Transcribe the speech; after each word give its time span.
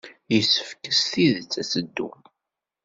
Yessefk 0.33 0.83
s 0.97 0.99
tidet 1.11 1.53
ad 1.61 1.67
teddum. 1.71 2.19